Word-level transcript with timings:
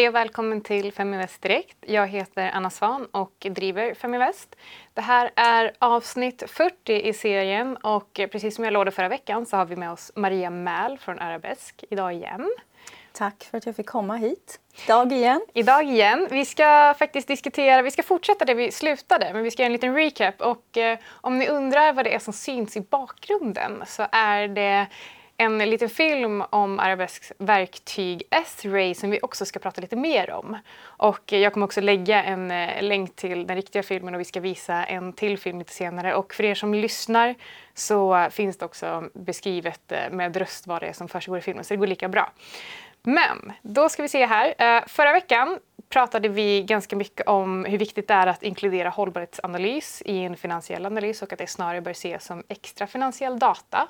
Hej 0.00 0.08
och 0.08 0.14
välkommen 0.14 0.60
till 0.60 0.92
Feminvest 0.92 1.42
Direkt. 1.42 1.76
Jag 1.80 2.06
heter 2.06 2.50
Anna 2.50 2.70
Svan 2.70 3.06
och 3.06 3.46
driver 3.50 3.94
Feminvest. 3.94 4.56
Det 4.94 5.00
här 5.00 5.30
är 5.36 5.72
avsnitt 5.78 6.42
40 6.46 6.92
i 6.92 7.12
serien 7.12 7.76
och 7.76 8.20
precis 8.32 8.54
som 8.54 8.64
jag 8.64 8.72
lovade 8.72 8.90
förra 8.90 9.08
veckan 9.08 9.46
så 9.46 9.56
har 9.56 9.64
vi 9.64 9.76
med 9.76 9.90
oss 9.90 10.12
Maria 10.14 10.50
Mäl 10.50 10.98
från 10.98 11.18
Arabesk 11.18 11.84
idag 11.90 12.14
igen. 12.14 12.50
Tack 13.12 13.44
för 13.50 13.58
att 13.58 13.66
jag 13.66 13.76
fick 13.76 13.86
komma 13.86 14.16
hit. 14.16 14.60
Idag 14.84 15.12
igen. 15.12 15.40
Idag 15.54 15.84
igen. 15.84 16.28
Vi 16.30 16.44
ska 16.44 16.94
faktiskt 16.98 17.28
diskutera, 17.28 17.82
vi 17.82 17.90
ska 17.90 18.02
fortsätta 18.02 18.44
där 18.44 18.54
vi 18.54 18.72
slutade 18.72 19.30
men 19.32 19.42
vi 19.42 19.50
ska 19.50 19.62
göra 19.62 19.66
en 19.66 19.72
liten 19.72 19.94
recap 19.94 20.40
och 20.40 20.76
eh, 20.76 20.98
om 21.10 21.38
ni 21.38 21.48
undrar 21.48 21.92
vad 21.92 22.04
det 22.04 22.14
är 22.14 22.18
som 22.18 22.32
syns 22.32 22.76
i 22.76 22.80
bakgrunden 22.80 23.82
så 23.86 24.06
är 24.12 24.48
det 24.48 24.86
en 25.40 25.58
liten 25.58 25.88
film 25.88 26.42
om 26.50 26.78
arabesks 26.78 27.32
verktyg 27.38 28.22
S-Ray 28.30 28.94
som 28.94 29.10
vi 29.10 29.18
också 29.22 29.44
ska 29.44 29.58
prata 29.58 29.80
lite 29.80 29.96
mer 29.96 30.30
om. 30.30 30.56
Och 30.82 31.32
jag 31.32 31.52
kommer 31.52 31.66
också 31.66 31.80
lägga 31.80 32.22
en 32.22 32.50
eh, 32.50 32.82
länk 32.82 33.16
till 33.16 33.46
den 33.46 33.56
riktiga 33.56 33.82
filmen 33.82 34.14
och 34.14 34.20
vi 34.20 34.24
ska 34.24 34.40
visa 34.40 34.84
en 34.84 35.12
till 35.12 35.38
film 35.38 35.58
lite 35.58 35.72
senare. 35.72 36.14
Och 36.14 36.34
för 36.34 36.44
er 36.44 36.54
som 36.54 36.74
lyssnar 36.74 37.34
så 37.74 38.28
finns 38.30 38.58
det 38.58 38.64
också 38.64 39.04
beskrivet 39.12 39.92
eh, 39.92 40.10
med 40.10 40.36
röst 40.36 40.66
vad 40.66 40.82
det 40.82 40.86
är 40.86 40.92
som 40.92 41.08
försiggår 41.08 41.38
i 41.38 41.42
filmen 41.42 41.64
så 41.64 41.74
det 41.74 41.78
går 41.78 41.86
lika 41.86 42.08
bra. 42.08 42.32
Men 43.02 43.52
då 43.62 43.88
ska 43.88 44.02
vi 44.02 44.08
se 44.08 44.26
här. 44.26 44.54
Eh, 44.58 44.82
förra 44.86 45.12
veckan 45.12 45.58
pratade 45.88 46.28
vi 46.28 46.62
ganska 46.62 46.96
mycket 46.96 47.28
om 47.28 47.64
hur 47.64 47.78
viktigt 47.78 48.08
det 48.08 48.14
är 48.14 48.26
att 48.26 48.42
inkludera 48.42 48.88
hållbarhetsanalys 48.88 50.02
i 50.04 50.18
en 50.18 50.36
finansiell 50.36 50.86
analys 50.86 51.22
och 51.22 51.32
att 51.32 51.38
det 51.38 51.46
snarare 51.46 51.80
bör 51.80 51.90
ses 51.90 52.24
som 52.24 52.42
extra 52.48 52.86
finansiell 52.86 53.38
data 53.38 53.88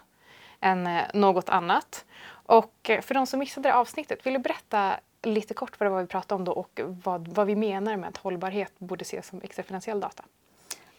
än 0.60 0.86
eh, 0.86 1.02
något 1.14 1.48
annat. 1.48 2.04
Och 2.30 2.90
eh, 2.90 3.00
för 3.00 3.14
de 3.14 3.26
som 3.26 3.38
missade 3.38 3.68
det 3.68 3.74
avsnittet, 3.74 4.26
vill 4.26 4.32
du 4.32 4.38
berätta 4.38 4.94
lite 5.22 5.54
kort 5.54 5.80
vad 5.80 5.86
det 5.86 5.90
var 5.90 6.00
vi 6.00 6.06
pratade 6.06 6.34
om 6.38 6.44
då 6.44 6.52
och 6.52 6.80
vad, 7.04 7.28
vad 7.28 7.46
vi 7.46 7.56
menar 7.56 7.96
med 7.96 8.08
att 8.08 8.16
hållbarhet 8.16 8.72
borde 8.78 9.02
ses 9.02 9.26
som 9.26 9.40
extrafinansiell 9.42 10.00
data? 10.00 10.24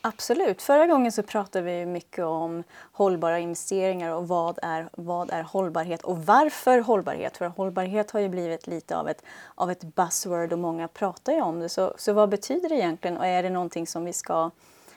Absolut. 0.04 0.62
Förra 0.62 0.88
gången 0.88 1.12
så 1.12 1.24
pratade 1.24 1.66
vi 1.66 1.86
mycket 1.86 2.26
om 2.26 2.64
hållbara 2.92 3.40
investeringar 3.40 4.12
och 4.12 4.28
vad 4.28 4.60
är, 4.62 4.90
vad 4.92 5.32
är 5.32 5.44
hållbarhet 5.44 6.02
och 6.02 6.26
varför 6.26 6.80
hållbarhet? 6.80 7.38
För 7.38 7.46
hållbarhet 7.46 8.12
har 8.12 8.20
ju 8.20 8.30
blivit 8.30 8.68
lite 8.68 8.98
av 8.98 9.10
ett, 9.10 9.24
av 9.56 9.72
ett 9.72 9.84
buzzword 9.84 10.54
och 10.54 10.60
många 10.60 10.88
pratar 10.88 11.34
ju 11.34 11.42
om 11.42 11.60
det. 11.60 11.70
Så, 11.70 11.94
så 11.98 12.14
vad 12.14 12.30
betyder 12.30 12.70
det 12.70 12.76
egentligen 12.76 13.18
och 13.18 13.26
är 13.26 13.44
det 13.44 13.50
någonting 13.50 13.88
som 13.88 14.06
vi 14.06 14.14
ska 14.14 14.52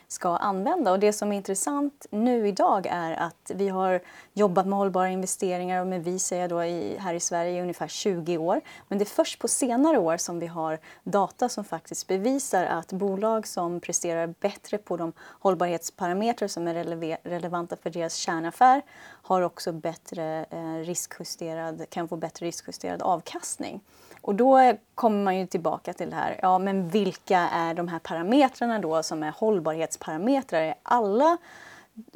ska 0.07 0.37
använda. 0.37 0.91
Och 0.91 0.99
det 0.99 1.13
som 1.13 1.31
är 1.31 1.35
intressant 1.35 2.05
nu 2.09 2.47
idag 2.47 2.87
är 2.91 3.11
att 3.11 3.51
vi 3.55 3.69
har 3.69 4.01
jobbat 4.33 4.67
med 4.67 4.77
hållbara 4.77 5.09
investeringar 5.09 5.81
och 5.81 5.87
med 5.87 6.03
vi 6.03 6.19
säger 6.19 6.47
då 6.47 6.63
i, 6.63 6.97
här 6.99 7.13
i 7.13 7.19
Sverige 7.19 7.57
i 7.57 7.61
ungefär 7.61 7.87
20 7.87 8.37
år. 8.37 8.61
Men 8.87 8.97
det 8.97 9.03
är 9.03 9.05
först 9.05 9.39
på 9.39 9.47
senare 9.47 9.97
år 9.97 10.17
som 10.17 10.39
vi 10.39 10.47
har 10.47 10.79
data 11.03 11.49
som 11.49 11.63
faktiskt 11.63 12.07
bevisar 12.07 12.63
att 12.63 12.91
bolag 12.91 13.47
som 13.47 13.79
presterar 13.79 14.27
bättre 14.27 14.77
på 14.77 14.97
de 14.97 15.13
hållbarhetsparametrar 15.19 16.47
som 16.47 16.67
är 16.67 16.73
rele 16.73 17.17
relevanta 17.23 17.75
för 17.75 17.89
deras 17.89 18.15
kärnaffär 18.15 18.81
har 19.21 19.41
också 19.41 19.71
bättre 19.71 20.45
eh, 20.49 20.75
riskjusterad, 20.75 21.89
kan 21.89 22.07
få 22.07 22.15
bättre 22.15 22.45
riskjusterad 22.45 23.01
avkastning. 23.01 23.81
Och 24.25 24.35
då 24.35 24.73
kommer 24.95 25.23
man 25.23 25.37
ju 25.37 25.47
tillbaka 25.47 25.93
till 25.93 26.09
det 26.09 26.15
här, 26.15 26.39
ja 26.41 26.59
men 26.59 26.89
vilka 26.89 27.37
är 27.37 27.73
de 27.73 27.87
här 27.87 27.99
parametrarna 27.99 28.79
då 28.79 29.03
som 29.03 29.23
är 29.23 29.31
hållbarhetsparametrar? 29.31 30.61
Är 30.61 30.75
alla 30.83 31.37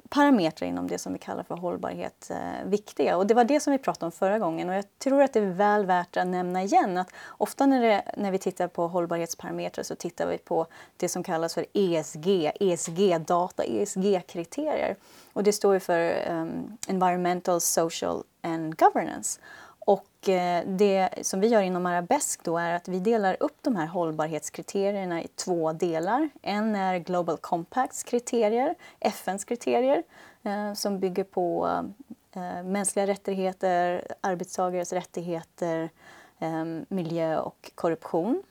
parametrar 0.10 0.68
inom 0.68 0.88
det 0.88 0.98
som 0.98 1.14
vi 1.14 1.20
kallar 1.20 1.44
för 1.44 1.56
hållbarhet 1.56 2.32
eh, 2.32 2.66
viktiga? 2.66 3.18
Och 3.18 3.28
det 3.28 3.34
var 3.34 3.44
det 3.44 3.60
som 3.60 3.72
vi 3.72 3.78
pratade 3.78 4.06
om 4.06 4.12
förra 4.12 4.40
gången 4.40 4.70
och 4.70 4.76
jag 4.76 4.86
tror 5.00 5.22
att 5.22 5.34
det 5.34 5.40
är 5.40 5.46
väl 5.46 5.86
värt 5.86 6.18
att 6.18 6.28
nämna 6.28 6.64
igen 6.64 6.98
att 6.98 7.10
ofta 7.28 7.66
när, 7.66 7.82
det, 7.82 8.04
när 8.18 8.32
vi 8.32 8.38
tittar 8.38 8.68
på 8.68 8.88
hållbarhetsparametrar 8.88 9.84
så 9.84 9.96
tittar 9.96 10.28
vi 10.28 10.38
på 10.38 10.68
det 10.98 11.10
som 11.10 11.24
kallas 11.24 11.54
för 11.54 11.66
ESG, 11.74 12.52
ESG-data, 12.60 13.64
ESG-kriterier. 13.64 14.96
Och 15.34 15.44
det 15.44 15.54
står 15.54 15.74
ju 15.74 15.80
för 15.80 16.30
um, 16.32 16.78
Environmental, 16.88 17.62
Social 17.62 18.24
and 18.42 18.78
Governance. 18.78 19.40
Och 19.90 20.30
eh, 20.30 20.64
det 20.68 21.10
som 21.22 21.40
vi 21.40 21.48
gör 21.48 21.62
inom 21.62 21.86
Arabesk 21.86 22.44
då 22.44 22.58
är 22.58 22.74
att 22.74 22.88
vi 22.88 23.00
delar 23.00 23.38
upp 23.40 23.58
de 23.62 23.76
här 23.76 23.86
hållbarhetskriterierna 23.86 25.24
i 25.24 25.28
två 25.28 25.74
delar. 25.74 26.30
En 26.42 26.76
är 26.76 26.98
Global 26.98 27.38
Compacts 27.38 28.04
kriterier, 28.04 28.76
FNs 29.00 29.46
kriterier, 29.46 30.04
eh, 30.44 30.74
som 30.74 31.00
bygger 31.00 31.24
på 31.24 31.70
eh, 32.36 32.64
mänskliga 32.64 33.08
rättigheter, 33.08 34.08
arbetstagares 34.22 34.94
rättigheter, 34.94 35.90
miljö 36.90 37.40
och 37.40 37.72
korruption. 37.76 38.44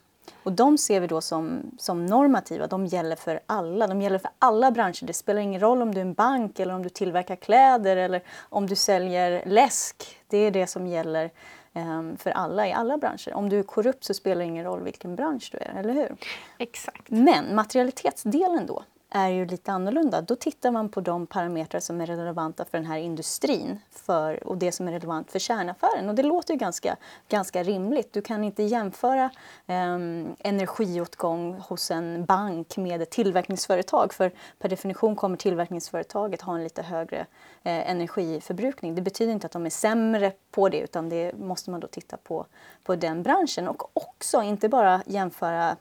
Och 0.43 0.53
de 0.53 0.79
ser 0.79 1.01
vi 1.01 1.07
då 1.07 1.21
som, 1.21 1.71
som 1.79 2.07
normativa, 2.07 2.67
de 2.67 2.87
gäller 2.87 3.17
för 3.17 3.41
alla. 3.47 3.87
De 3.87 4.03
gäller 4.03 4.19
för 4.19 4.31
alla 4.39 4.71
branscher. 4.71 5.07
Det 5.07 5.13
spelar 5.13 5.41
ingen 5.41 5.61
roll 5.61 5.83
om 5.83 5.95
du 5.95 6.01
är 6.01 6.05
en 6.05 6.15
bank 6.15 6.61
eller 6.61 6.75
om 6.75 6.83
du 6.83 6.89
tillverkar 6.89 7.37
kläder 7.37 7.97
eller 7.97 8.23
om 8.41 8.67
du 8.67 8.75
säljer 8.75 9.43
läsk. 9.47 10.19
Det 10.29 10.39
är 10.39 10.51
det 10.51 10.67
som 10.67 10.87
gäller 10.87 11.31
um, 11.75 12.17
för 12.17 12.31
alla 12.31 12.69
i 12.69 12.73
alla 12.73 12.99
branscher. 12.99 13.35
Om 13.35 13.49
du 13.49 13.59
är 13.59 13.63
korrupt 13.63 14.05
så 14.05 14.15
spelar 14.15 14.39
det 14.39 14.45
ingen 14.45 14.65
roll 14.65 14.83
vilken 14.83 15.17
bransch 15.17 15.49
du 15.53 15.59
är, 15.59 15.75
eller 15.79 15.93
hur? 15.93 16.17
Exakt. 16.59 17.11
Men 17.11 17.55
materialitetsdelen 17.55 18.67
då, 18.67 18.83
är 19.11 19.29
ju 19.29 19.47
lite 19.47 19.73
annorlunda. 19.73 20.21
Då 20.21 20.37
tittar 20.37 20.71
man 20.71 20.89
på 20.89 21.01
de 21.01 21.27
parametrar 21.27 21.81
som 21.81 22.01
är 22.01 22.07
relevanta 22.07 22.65
för 22.65 22.79
den 22.79 22.87
här 22.87 22.99
industrin 22.99 23.81
för, 23.91 24.47
och 24.47 24.59
det 24.59 24.73
som 24.73 24.89
är 24.89 24.93
relevant 24.93 25.31
för 25.31 25.39
kärnaffären. 25.39 26.09
Och 26.09 26.15
det 26.15 26.23
låter 26.23 26.55
ju 26.55 26.59
ganska, 26.59 26.97
ganska 27.29 27.63
rimligt. 27.63 28.13
Du 28.13 28.23
kan 28.23 28.45
inte 28.45 28.63
jämföra 28.63 29.25
eh, 29.67 29.95
energiåtgång 30.39 31.61
hos 31.69 31.91
en 31.91 32.25
bank 32.25 32.77
med 32.77 33.03
ett 33.03 33.11
tillverkningsföretag 33.11 34.13
för 34.13 34.33
per 34.59 34.69
definition 34.69 35.17
kommer 35.17 35.37
tillverkningsföretaget 35.37 36.43
ha 36.43 36.55
en 36.55 36.65
lite 36.65 36.83
högre 36.83 37.19
eh, 37.63 37.91
energiförbrukning. 37.91 38.95
Det 38.95 39.03
betyder 39.03 39.33
inte 39.33 39.47
att 39.47 39.53
de 39.53 39.67
är 39.67 39.71
sämre 39.71 40.33
på 40.51 40.69
det 40.69 40.81
utan 40.81 41.09
det 41.09 41.39
måste 41.39 41.71
man 41.71 41.81
då 41.81 41.87
titta 41.87 42.17
på, 42.17 42.47
på 42.85 42.97
den 42.97 43.23
branschen 43.23 43.69
och 43.69 43.97
också 43.97 44.43
inte 44.43 44.69
bara 44.69 45.03
jämföra 45.07 45.77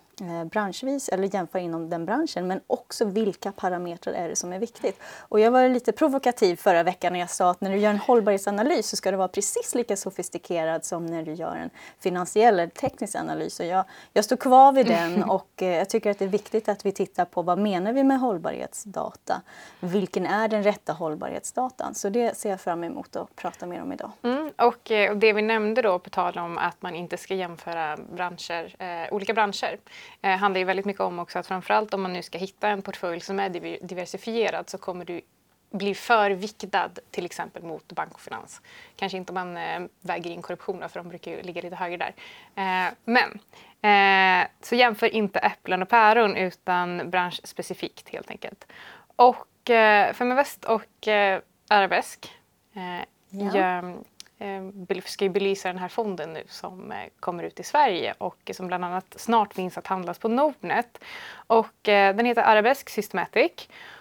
branschvis 0.52 1.10
eller 1.10 1.36
jämföra 1.36 1.62
inom 1.62 1.90
den 1.90 2.06
branschen 2.06 2.48
men 2.48 2.62
också 2.68 3.06
vilka 3.06 3.52
parametrar 3.52 4.14
är 4.14 4.30
det 4.30 4.36
som 4.36 4.54
är 4.54 4.60
viktigt. 4.60 5.00
Och 5.20 5.40
jag 5.40 5.52
var 5.52 5.70
lite 5.70 5.92
provokativ 5.92 6.56
förra 6.56 6.84
veckan 6.84 7.14
när 7.14 7.20
jag 7.20 7.30
sa 7.30 7.52
att 7.52 7.62
när 7.62 7.72
du 7.72 7.78
gör 7.78 7.90
en 7.90 7.98
hållbarhetsanalys 7.98 8.90
så 8.90 8.96
ska 8.96 9.12
det 9.12 9.18
vara 9.18 9.28
precis 9.28 9.76
lika 9.76 9.98
sofistikerad 9.98 10.86
som 10.86 11.06
när 11.06 11.24
du 11.24 11.34
gör 11.34 11.56
en 11.56 11.70
finansiell 12.00 12.54
eller 12.54 12.68
teknisk 12.68 13.16
analys. 13.16 13.60
Och 13.60 13.66
jag, 13.66 13.86
jag 14.14 14.26
står 14.26 14.38
kvar 14.38 14.72
vid 14.72 14.86
den 14.86 15.24
och 15.30 15.50
eh, 15.62 15.68
jag 15.68 15.90
tycker 15.90 16.12
att 16.12 16.20
det 16.20 16.26
är 16.26 16.30
viktigt 16.30 16.70
att 16.70 16.86
vi 16.86 16.92
tittar 16.92 17.26
på 17.26 17.42
vad 17.42 17.60
menar 17.60 17.94
vi 17.94 18.04
med 18.04 18.20
hållbarhetsdata? 18.20 19.42
Vilken 19.80 20.26
är 20.26 20.48
den 20.48 20.64
rätta 20.64 20.94
hållbarhetsdatan? 20.94 21.96
Så 21.96 22.10
det 22.10 22.38
ser 22.38 22.50
jag 22.50 22.62
fram 22.62 22.84
emot 22.84 23.16
att 23.16 23.36
prata 23.36 23.66
mer 23.66 23.82
om 23.82 23.94
idag. 23.94 24.12
Mm, 24.22 24.52
och, 24.58 24.92
eh, 24.92 25.12
och 25.12 25.18
det 25.18 25.34
vi 25.34 25.42
nämnde 25.42 25.82
då 25.82 26.00
på 26.00 26.10
tal 26.10 26.38
om 26.38 26.58
att 26.58 26.82
man 26.82 26.96
inte 26.96 27.18
ska 27.18 27.36
jämföra 27.36 27.98
branscher, 27.98 28.76
eh, 28.80 29.14
olika 29.14 29.34
branscher 29.34 29.78
eh, 30.22 30.38
handlar 30.38 30.60
ju 30.60 30.66
väldigt 30.66 30.86
mycket 30.86 31.02
om 31.02 31.20
också 31.20 31.40
att 31.40 31.48
framförallt 31.48 31.94
om 31.94 32.02
man 32.02 32.14
nu 32.14 32.22
ska 32.22 32.38
hitta 32.38 32.68
en 32.68 32.82
portfölj 32.82 33.20
som 33.20 33.40
är 33.40 33.50
diversifierad 33.88 34.70
så 34.70 34.78
kommer 34.78 35.06
du 35.06 35.22
bli 35.70 35.96
för 35.96 36.32
viktad 36.32 36.90
till 37.12 37.26
exempel 37.26 37.64
mot 37.64 37.92
bank 37.92 38.14
och 38.14 38.22
finans. 38.22 38.62
Kanske 38.96 39.18
inte 39.18 39.32
om 39.32 39.34
man 39.34 39.58
eh, 39.58 39.80
väger 40.02 40.32
in 40.32 40.42
korruption 40.42 40.90
för 40.90 41.00
de 41.00 41.10
brukar 41.10 41.32
ju 41.32 41.42
ligga 41.42 41.62
lite 41.62 41.76
högre 41.76 41.98
där. 41.98 42.14
Eh, 42.56 42.94
men 43.04 43.40
eh, 43.82 44.48
så 44.62 44.76
jämför 44.76 45.08
inte 45.16 45.40
äpplen 45.40 45.82
och 45.82 45.90
päron 45.90 46.36
utan 46.36 47.10
branschspecifikt 47.10 48.10
helt 48.10 48.32
enkelt. 48.32 48.68
Och 49.16 49.70
eh, 49.70 50.14
Feminvest 50.14 50.66
och 50.66 51.08
eh, 51.08 51.42
Arabesk 51.68 52.32
eh, 52.74 53.06
ja. 53.30 53.56
gör, 53.58 53.96
Eh, 54.40 55.00
ska 55.06 55.26
ju 55.26 55.30
belysa 55.30 55.68
den 55.68 55.78
här 55.78 55.88
fonden 55.88 56.34
nu 56.34 56.44
som 56.50 56.92
eh, 56.92 56.98
kommer 57.20 57.44
ut 57.44 57.60
i 57.60 57.64
Sverige 57.64 58.14
och 58.18 58.52
som 58.54 58.68
bland 58.68 58.86
annat 58.86 59.16
snart 59.16 59.54
finns 59.54 59.78
att 59.78 59.88
handlas 59.88 60.20
på 60.20 60.28
Nordnet. 60.28 61.04
Och 61.48 61.90
eh, 61.90 62.16
den 62.16 62.26
heter 62.26 62.42
Arabesk 62.42 62.90
Systematic 62.90 63.52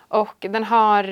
och 0.08 0.36
den 0.38 0.64
har 0.64 1.04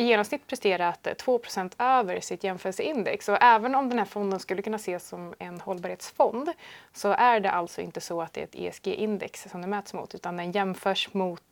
i 0.00 0.02
genomsnitt 0.02 0.46
presterat 0.46 1.06
2% 1.06 1.72
över 1.78 2.20
sitt 2.20 2.44
jämförelseindex. 2.44 3.28
Och 3.28 3.38
även 3.40 3.74
om 3.74 3.88
den 3.88 3.98
här 3.98 4.06
fonden 4.06 4.40
skulle 4.40 4.62
kunna 4.62 4.76
ses 4.76 5.08
som 5.08 5.34
en 5.38 5.60
hållbarhetsfond 5.60 6.50
så 6.92 7.08
är 7.08 7.40
det 7.40 7.50
alltså 7.50 7.80
inte 7.80 8.00
så 8.00 8.22
att 8.22 8.32
det 8.32 8.40
är 8.40 8.44
ett 8.44 8.54
ESG-index 8.54 9.50
som 9.50 9.60
den 9.60 9.70
mäts 9.70 9.94
mot 9.94 10.14
utan 10.14 10.36
den 10.36 10.52
jämförs 10.52 11.14
mot 11.14 11.42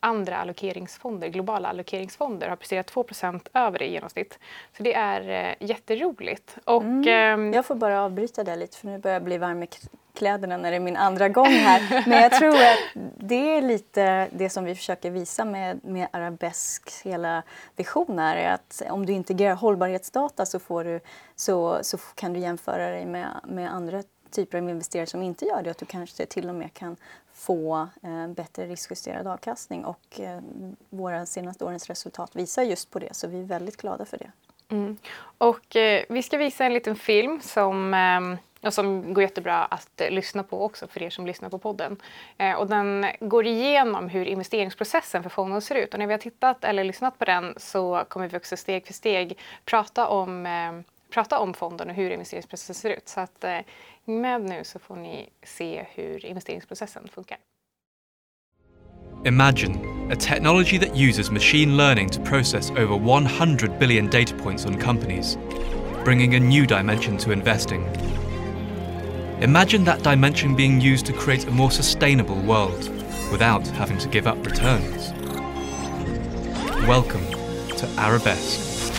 andra 0.00 0.36
allokeringsfonder, 0.36 1.28
globala 1.28 1.68
allokeringsfonder 1.68 2.48
har 2.48 2.56
presterat 2.56 2.92
2% 2.92 3.48
över 3.54 3.78
det 3.78 3.84
i 3.84 3.92
genomsnitt. 3.92 4.38
Så 4.76 4.82
det 4.82 4.94
är 4.94 5.48
eh, 5.48 5.68
jätteroligt. 5.68 6.56
Och, 6.64 6.82
mm. 6.82 7.48
eh, 7.48 7.56
jag 7.56 7.66
får 7.66 7.74
bara 7.74 8.02
avbryta 8.02 8.44
det 8.44 8.56
lite 8.56 8.76
för 8.76 8.86
nu 8.86 8.98
börjar 8.98 9.14
jag 9.14 9.24
bli 9.24 9.38
varm 9.38 9.62
i 9.62 9.68
kläderna 10.14 10.56
när 10.56 10.70
det 10.70 10.76
är 10.76 10.80
min 10.80 10.96
andra 10.96 11.28
gång 11.28 11.46
här. 11.46 12.04
Men 12.08 12.22
jag 12.22 12.32
tror 12.32 12.54
att 12.54 12.78
det 13.16 13.56
är 13.56 13.62
lite 13.62 14.28
det 14.32 14.50
som 14.50 14.64
vi 14.64 14.74
försöker 14.74 15.10
visa 15.10 15.44
med, 15.44 15.84
med 15.84 16.08
Arabesks 16.10 17.02
hela 17.02 17.42
vision 17.76 18.18
här 18.18 18.36
är 18.36 18.52
att 18.52 18.82
om 18.90 19.06
du 19.06 19.12
integrerar 19.12 19.54
hållbarhetsdata 19.54 20.46
så, 20.46 20.58
får 20.58 20.84
du, 20.84 21.00
så, 21.36 21.78
så 21.82 21.98
kan 21.98 22.32
du 22.32 22.40
jämföra 22.40 22.90
dig 22.90 23.06
med, 23.06 23.28
med 23.44 23.74
andra 23.74 24.02
typer 24.30 24.58
av 24.58 24.68
investerare 24.68 25.06
som 25.06 25.22
inte 25.22 25.44
gör 25.44 25.62
det. 25.62 25.70
Att 25.70 25.78
du 25.78 25.86
kanske 25.86 26.26
till 26.26 26.48
och 26.48 26.54
med 26.54 26.74
kan 26.74 26.96
få 27.34 27.88
eh, 28.02 28.28
bättre 28.28 28.66
riskjusterad 28.66 29.26
avkastning. 29.26 29.84
Och 29.84 30.20
eh, 30.20 30.40
våra 30.90 31.26
senaste 31.26 31.64
årens 31.64 31.86
resultat 31.86 32.36
visar 32.36 32.62
just 32.62 32.90
på 32.90 32.98
det, 32.98 33.14
så 33.14 33.28
vi 33.28 33.40
är 33.40 33.44
väldigt 33.44 33.76
glada 33.76 34.04
för 34.04 34.18
det. 34.18 34.30
Mm. 34.68 34.96
Och 35.38 35.76
eh, 35.76 36.04
vi 36.08 36.22
ska 36.22 36.36
visa 36.38 36.64
en 36.64 36.74
liten 36.74 36.96
film 36.96 37.40
som 37.40 37.94
eh, 37.94 38.38
och 38.62 38.74
som 38.74 39.14
går 39.14 39.22
jättebra 39.22 39.64
att 39.64 40.00
eh, 40.00 40.10
lyssna 40.10 40.42
på 40.42 40.64
också 40.64 40.86
för 40.86 41.02
er 41.02 41.10
som 41.10 41.26
lyssnar 41.26 41.48
på 41.48 41.58
podden. 41.58 41.96
Eh, 42.38 42.54
och 42.54 42.66
den 42.66 43.06
går 43.20 43.46
igenom 43.46 44.08
hur 44.08 44.24
investeringsprocessen 44.24 45.22
för 45.22 45.30
fonden 45.30 45.60
ser 45.60 45.74
ut. 45.74 45.92
Och 45.92 45.98
när 45.98 46.06
vi 46.06 46.12
har 46.12 46.18
tittat 46.18 46.64
eller 46.64 46.84
lyssnat 46.84 47.18
på 47.18 47.24
den 47.24 47.54
så 47.56 48.04
kommer 48.08 48.28
vi 48.28 48.36
också 48.36 48.56
steg 48.56 48.86
för 48.86 48.92
steg 48.92 49.38
prata 49.64 50.08
om, 50.08 50.46
eh, 50.46 50.72
prata 51.10 51.38
om 51.38 51.54
fonden 51.54 51.90
och 51.90 51.94
hur 51.94 52.10
investeringsprocessen 52.10 52.74
ser 52.74 52.90
ut. 52.90 53.08
Så 53.08 53.20
att 53.20 53.44
eh, 53.44 53.58
med 54.04 54.42
nu 54.42 54.64
så 54.64 54.78
får 54.78 54.96
ni 54.96 55.28
se 55.42 55.86
hur 55.94 56.26
investeringsprocessen 56.26 57.08
funkar. 57.14 57.38
Imagine 59.24 60.10
a 60.10 60.16
technology 60.16 60.78
that 60.78 60.96
uses 60.96 61.30
machine 61.30 61.76
learning 61.76 62.08
to 62.08 62.22
process 62.22 62.70
over 62.70 62.96
100 62.96 63.78
billion 63.78 64.06
data 64.06 64.34
points 64.34 64.66
on 64.66 64.78
companies, 64.78 65.38
bringing 66.04 66.34
a 66.34 66.40
new 66.40 66.66
dimension 66.66 67.18
to 67.18 67.32
investing. 67.32 67.84
Imagine 69.40 69.84
that 69.84 70.02
dimension 70.02 70.54
being 70.54 70.82
used 70.82 71.06
to 71.06 71.14
create 71.14 71.46
a 71.46 71.50
more 71.50 71.70
sustainable 71.70 72.38
world 72.42 72.90
without 73.32 73.66
having 73.68 73.96
to 73.96 74.06
give 74.06 74.26
up 74.26 74.36
returns. 74.44 75.14
Welcome 76.86 77.24
to 77.78 77.88
Arabesque. 77.96 78.92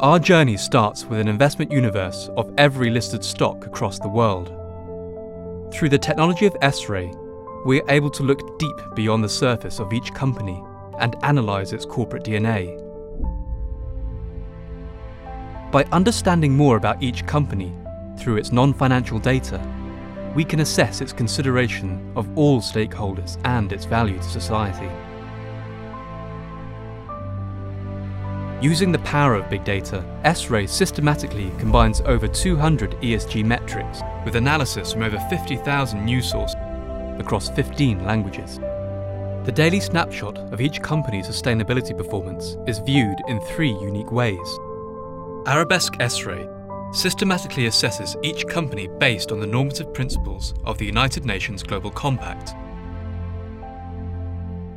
Our 0.00 0.18
journey 0.18 0.56
starts 0.56 1.04
with 1.04 1.20
an 1.20 1.28
investment 1.28 1.70
universe 1.70 2.30
of 2.36 2.52
every 2.58 2.90
listed 2.90 3.22
stock 3.22 3.64
across 3.64 4.00
the 4.00 4.08
world. 4.08 4.48
Through 5.72 5.90
the 5.90 5.98
technology 5.98 6.46
of 6.46 6.56
S-Ray, 6.62 7.12
we 7.64 7.80
are 7.80 7.90
able 7.92 8.10
to 8.10 8.24
look 8.24 8.58
deep 8.58 8.80
beyond 8.96 9.22
the 9.22 9.28
surface 9.28 9.78
of 9.78 9.92
each 9.92 10.12
company 10.14 10.60
and 10.98 11.14
analyze 11.22 11.72
its 11.72 11.86
corporate 11.86 12.24
DNA. 12.24 12.81
By 15.72 15.84
understanding 15.84 16.54
more 16.54 16.76
about 16.76 17.02
each 17.02 17.24
company 17.24 17.72
through 18.18 18.36
its 18.36 18.52
non 18.52 18.74
financial 18.74 19.18
data, 19.18 19.58
we 20.34 20.44
can 20.44 20.60
assess 20.60 21.00
its 21.00 21.14
consideration 21.14 22.12
of 22.14 22.28
all 22.36 22.60
stakeholders 22.60 23.40
and 23.46 23.72
its 23.72 23.86
value 23.86 24.18
to 24.18 24.22
society. 24.22 24.90
Using 28.60 28.92
the 28.92 28.98
power 28.98 29.34
of 29.34 29.48
big 29.48 29.64
data, 29.64 30.04
S-Ray 30.24 30.66
systematically 30.66 31.50
combines 31.58 32.02
over 32.02 32.28
200 32.28 32.90
ESG 33.00 33.42
metrics 33.42 34.02
with 34.26 34.36
analysis 34.36 34.92
from 34.92 35.02
over 35.02 35.18
50,000 35.30 36.04
news 36.04 36.30
sources 36.30 36.54
across 37.18 37.48
15 37.48 38.04
languages. 38.04 38.58
The 39.46 39.52
daily 39.52 39.80
snapshot 39.80 40.36
of 40.52 40.60
each 40.60 40.82
company's 40.82 41.28
sustainability 41.28 41.96
performance 41.96 42.58
is 42.66 42.78
viewed 42.78 43.16
in 43.26 43.40
three 43.40 43.72
unique 43.72 44.12
ways. 44.12 44.58
Arabesque 45.46 45.96
S-Ray 45.98 46.48
systematically 46.92 47.64
assesses 47.64 48.16
each 48.22 48.46
company 48.46 48.88
based 49.00 49.32
on 49.32 49.40
the 49.40 49.46
normative 49.46 49.92
principles 49.92 50.54
of 50.64 50.78
the 50.78 50.86
United 50.86 51.24
Nations 51.24 51.64
Global 51.64 51.90
Compact 51.90 52.54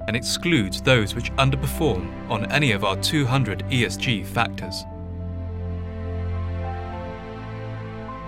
and 0.08 0.16
excludes 0.16 0.82
those 0.82 1.14
which 1.14 1.32
underperform 1.34 2.12
on 2.32 2.52
any 2.52 2.72
of 2.72 2.84
our 2.84 2.96
200 2.98 3.60
ESG 3.70 4.26
factors. 4.26 4.86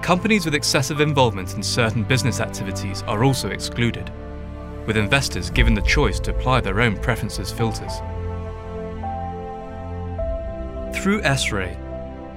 Companies 0.04 0.46
with 0.46 0.54
excessive 0.54 1.02
involvement 1.02 1.56
in 1.56 1.64
certain 1.64 2.04
business 2.04 2.40
activities 2.40 3.02
are 3.04 3.24
also 3.24 3.50
excluded, 3.50 4.12
with 4.86 4.96
investors 4.96 5.50
given 5.50 5.74
the 5.74 5.82
choice 5.82 6.20
to 6.20 6.32
apply 6.32 6.62
their 6.62 6.82
own 6.82 6.98
preferences 6.98 7.52
filters. 7.52 7.94
Through 10.96 11.22
S-Ray, 11.24 11.78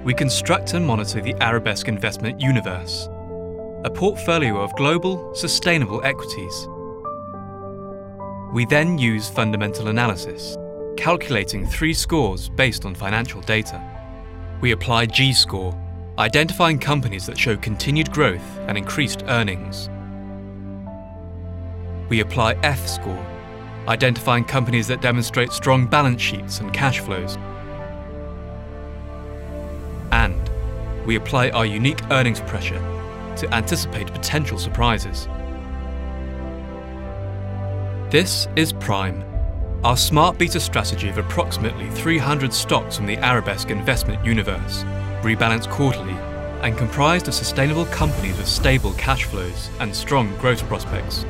we 0.05 0.14
construct 0.14 0.75
and 0.75 0.87
monitor 0.87 1.20
the 1.20 1.35
Arabesque 1.35 1.88
investment 1.88 2.41
universe, 2.41 3.08
a 3.85 3.91
portfolio 3.91 4.61
of 4.61 4.75
global, 4.76 5.35
sustainable 5.35 6.00
equities 6.05 6.69
we 8.52 8.64
then 8.64 8.99
use 8.99 9.29
fundamental 9.29 9.88
analysis, 9.88 10.56
calculating 10.97 11.67
three 11.67 11.94
scores 11.94 12.49
based 12.49 12.85
on 12.85 12.97
financial 12.97 13.41
data. 13.43 13.81
We 14.61 14.73
apply 14.73 15.06
G 15.06 15.32
score, 15.32 15.73
identifying 16.19 16.81
companies 16.81 17.26
that 17.26 17.38
show 17.38 17.56
continued 17.56 18.11
growth 18.11 18.58
and 18.67 18.76
increased 18.76 19.23
earnings. 19.29 19.88
We 22.08 22.20
apply 22.20 22.55
F 22.64 22.88
score, 22.88 23.25
identifying 23.87 24.44
companies 24.44 24.88
that 24.88 25.00
demonstrate 25.00 25.52
strong 25.52 25.87
balance 25.87 26.20
sheets 26.20 26.58
and 26.58 26.73
cash 26.73 26.99
flows. 26.99 27.38
We 31.11 31.17
apply 31.17 31.51
our 31.51 31.67
unique 31.67 32.01
earnings 32.12 32.39
pressure 32.43 32.79
to 33.37 33.53
anticipate 33.53 34.07
potential 34.12 34.57
surprises. 34.57 35.27
This 38.12 38.47
is 38.55 38.73
Prime, 38.73 39.25
our 39.83 39.97
smart 39.97 40.39
beta 40.39 40.61
strategy 40.61 41.09
of 41.09 41.19
approximately 41.19 41.91
300 41.91 42.55
stocks 42.55 42.97
from 42.97 43.07
the 43.07 43.17
Arabesque 43.17 43.71
investment 43.71 44.25
universe, 44.25 44.85
rebalanced 45.23 45.69
quarterly 45.69 46.15
and 46.62 46.79
comprised 46.79 47.27
of 47.27 47.35
sustainable 47.35 47.87
companies 47.87 48.37
with 48.37 48.47
stable 48.47 48.93
cash 48.93 49.25
flows 49.25 49.69
and 49.81 49.93
strong 49.93 50.33
growth 50.37 50.62
prospects. 50.69 51.27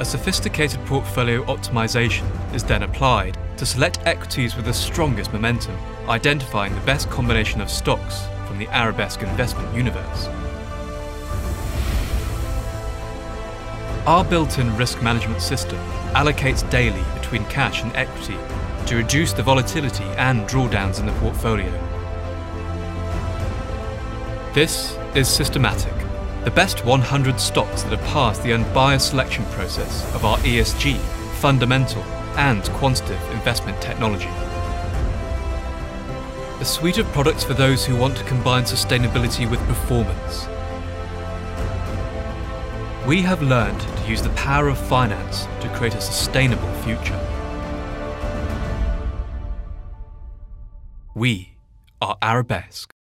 A 0.00 0.04
sophisticated 0.04 0.84
portfolio 0.86 1.44
optimization 1.44 2.26
is 2.52 2.64
then 2.64 2.82
applied 2.82 3.38
to 3.56 3.66
select 3.66 4.00
equities 4.04 4.56
with 4.56 4.64
the 4.64 4.74
strongest 4.74 5.32
momentum, 5.32 5.76
identifying 6.08 6.74
the 6.74 6.80
best 6.82 7.08
combination 7.10 7.60
of 7.60 7.70
stocks 7.70 8.26
from 8.46 8.58
the 8.58 8.66
Arabesque 8.68 9.22
investment 9.22 9.74
universe. 9.74 10.26
Our 14.06 14.24
built-in 14.24 14.76
risk 14.76 15.02
management 15.02 15.40
system 15.40 15.78
allocates 16.12 16.68
daily 16.68 17.02
between 17.14 17.44
cash 17.46 17.82
and 17.82 17.94
equity 17.96 18.36
to 18.86 18.96
reduce 18.96 19.32
the 19.32 19.42
volatility 19.42 20.04
and 20.18 20.46
drawdowns 20.46 21.00
in 21.00 21.06
the 21.06 21.12
portfolio. 21.12 21.70
This 24.52 24.98
is 25.14 25.26
systematic, 25.26 25.94
the 26.44 26.50
best 26.50 26.84
100 26.84 27.40
stocks 27.40 27.82
that 27.82 27.98
have 27.98 28.06
passed 28.08 28.42
the 28.42 28.52
unbiased 28.52 29.08
selection 29.08 29.44
process 29.46 30.04
of 30.14 30.24
our 30.24 30.36
ESG, 30.38 30.98
fundamental, 31.40 32.04
and 32.36 32.62
quantitative 32.70 33.22
investment 33.30 33.80
technology. 33.80 34.28
A 36.60 36.64
suite 36.64 36.98
of 36.98 37.06
products 37.12 37.44
for 37.44 37.54
those 37.54 37.84
who 37.84 37.96
want 37.96 38.16
to 38.16 38.24
combine 38.24 38.64
sustainability 38.64 39.50
with 39.50 39.60
performance 39.66 40.46
we 43.06 43.20
have 43.20 43.42
learned 43.42 43.78
to 43.78 44.08
use 44.08 44.22
the 44.22 44.30
power 44.30 44.68
of 44.68 44.78
finance 44.78 45.46
to 45.60 45.68
create 45.74 45.94
a 45.94 46.00
sustainable 46.00 46.72
future. 46.82 47.20
We 51.14 51.52
are 52.00 52.16
Arabesque. 52.22 52.93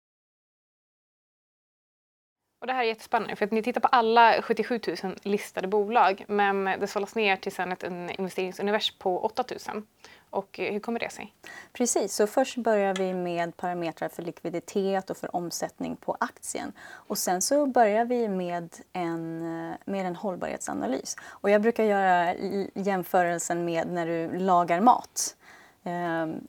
Och 2.61 2.67
det 2.67 2.73
här 2.73 2.83
är 2.83 2.87
jättespännande 2.87 3.35
för 3.35 3.45
att 3.45 3.51
ni 3.51 3.63
tittar 3.63 3.81
på 3.81 3.87
alla 3.87 4.41
77 4.41 4.79
000 5.03 5.15
listade 5.21 5.67
bolag 5.67 6.25
men 6.27 6.65
det 6.65 6.87
sållas 6.87 7.15
ner 7.15 7.35
till 7.35 7.51
sen 7.51 7.71
ett 7.71 7.83
investeringsuniversum 7.83 8.95
på 8.99 9.19
8 9.19 9.43
000. 9.73 9.83
Och 10.29 10.59
eh, 10.59 10.73
hur 10.73 10.79
kommer 10.79 10.99
det 10.99 11.09
sig? 11.09 11.33
Precis, 11.73 12.15
så 12.15 12.27
först 12.27 12.57
börjar 12.57 12.95
vi 12.95 13.13
med 13.13 13.57
parametrar 13.57 14.09
för 14.09 14.23
likviditet 14.23 15.09
och 15.09 15.17
för 15.17 15.35
omsättning 15.35 15.95
på 15.95 16.17
aktien. 16.19 16.73
Och 16.89 17.17
sen 17.17 17.41
så 17.41 17.65
börjar 17.65 18.05
vi 18.05 18.27
med 18.27 18.75
en, 18.93 19.41
eh, 19.41 19.75
med 19.85 20.05
en 20.05 20.15
hållbarhetsanalys. 20.15 21.15
Och 21.23 21.49
jag 21.49 21.61
brukar 21.61 21.83
göra 21.83 22.35
jämförelsen 22.73 23.65
med 23.65 23.87
när 23.87 24.07
du 24.07 24.39
lagar 24.39 24.81
mat. 24.81 25.35
Ehm, 25.83 26.47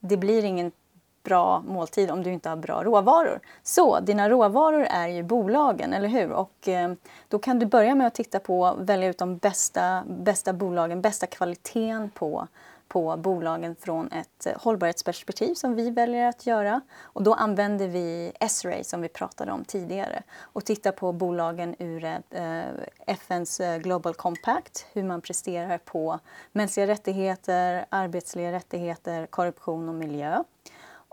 det 0.00 0.16
blir 0.16 0.44
ingen 0.44 0.72
bra 1.24 1.60
måltid 1.60 2.10
om 2.10 2.22
du 2.22 2.32
inte 2.32 2.48
har 2.48 2.56
bra 2.56 2.84
råvaror. 2.84 3.40
Så 3.62 4.00
dina 4.00 4.30
råvaror 4.30 4.86
är 4.90 5.08
ju 5.08 5.22
bolagen, 5.22 5.92
eller 5.92 6.08
hur? 6.08 6.32
Och 6.32 6.68
eh, 6.68 6.92
då 7.28 7.38
kan 7.38 7.58
du 7.58 7.66
börja 7.66 7.94
med 7.94 8.06
att 8.06 8.14
titta 8.14 8.40
på, 8.40 8.74
välja 8.78 9.08
ut 9.08 9.18
de 9.18 9.36
bästa, 9.36 10.02
bästa 10.06 10.52
bolagen, 10.52 11.00
bästa 11.00 11.26
kvaliteten 11.26 12.10
på 12.10 12.48
på 12.88 13.16
bolagen 13.16 13.76
från 13.76 14.12
ett 14.12 14.46
eh, 14.46 14.52
hållbarhetsperspektiv 14.56 15.54
som 15.54 15.74
vi 15.74 15.90
väljer 15.90 16.28
att 16.28 16.46
göra. 16.46 16.80
Och 17.02 17.22
då 17.22 17.34
använder 17.34 17.88
vi 17.88 18.32
S-ray 18.40 18.84
som 18.84 19.00
vi 19.00 19.08
pratade 19.08 19.52
om 19.52 19.64
tidigare 19.64 20.22
och 20.40 20.64
tittar 20.64 20.92
på 20.92 21.12
bolagen 21.12 21.76
ur 21.78 22.04
ett, 22.04 22.24
eh, 22.30 22.62
FNs 23.06 23.60
eh, 23.60 23.78
Global 23.78 24.14
Compact, 24.14 24.86
hur 24.92 25.02
man 25.02 25.20
presterar 25.20 25.78
på 25.78 26.18
mänskliga 26.52 26.86
rättigheter, 26.86 27.86
arbetsliga 27.88 28.52
rättigheter, 28.52 29.26
korruption 29.26 29.88
och 29.88 29.94
miljö 29.94 30.42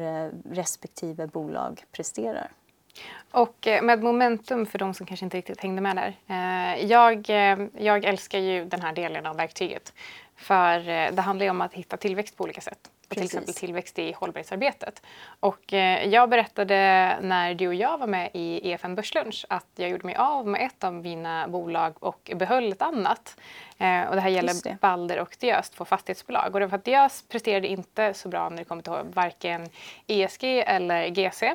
respektive 0.51 1.27
bolag 1.27 1.85
presterar. 1.93 2.51
Och 3.37 3.67
eh, 3.67 3.83
med 3.83 4.03
momentum, 4.03 4.67
för 4.67 4.79
de 4.79 4.95
som 4.95 5.07
kanske 5.07 5.27
inte 5.27 5.37
riktigt 5.37 5.61
hängde 5.61 5.83
med 5.83 5.97
där. 5.97 6.17
Eh, 6.27 6.85
jag, 6.87 7.31
eh, 7.31 7.67
jag 7.79 8.05
älskar 8.05 8.39
ju 8.39 8.65
den 8.65 8.83
här 8.83 8.93
delen 8.93 9.27
av 9.27 9.37
verktyget. 9.37 9.93
För 10.37 10.79
det 11.13 11.23
handlar 11.23 11.45
ju 11.45 11.51
om 11.51 11.61
att 11.61 11.75
hitta 11.75 11.97
tillväxt 11.97 12.37
på 12.37 12.45
olika 12.45 12.61
sätt. 12.61 12.79
Till 13.09 13.23
exempel 13.23 13.55
tillväxt 13.55 13.99
i 13.99 14.13
hållbarhetsarbetet. 14.13 15.03
Och 15.41 15.73
jag 16.05 16.29
berättade 16.29 16.75
när 17.23 17.55
du 17.55 17.69
och 17.69 17.75
jag 17.75 17.99
var 17.99 18.07
med 18.07 18.31
i 18.33 18.71
EFN 18.71 18.95
Börslunch 18.95 19.47
att 19.49 19.67
jag 19.77 19.91
gjorde 19.91 20.07
mig 20.07 20.15
av 20.17 20.47
med 20.47 20.67
ett 20.67 20.85
av 20.85 20.95
mina 20.95 21.49
bolag 21.49 21.95
och 22.01 22.31
behöll 22.35 22.73
ett 22.73 22.83
annat. 22.83 23.37
och 23.79 24.15
det 24.15 24.21
här 24.21 24.29
gäller 24.29 24.65
det. 24.65 24.79
Balder 24.81 25.21
och 25.21 25.37
Diös, 25.41 25.71
två 25.71 25.85
fastighetsbolag. 25.85 26.55
Och 26.55 26.61
det 26.61 26.67
var 26.67 26.71
för 26.71 26.77
att 26.77 26.85
Diös 26.85 27.25
presterade 27.29 27.69
inte 27.69 28.15
så 28.15 28.29
bra 28.29 28.49
när 28.49 28.57
det 28.57 28.65
kommer 28.65 28.83
till 28.83 29.13
varken 29.13 29.69
ESG 30.07 30.45
eller 30.45 31.09
GC. 31.09 31.55